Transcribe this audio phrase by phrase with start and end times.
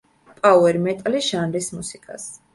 [0.45, 2.29] პაუერ მეტალის ჟანრის მუსიკას.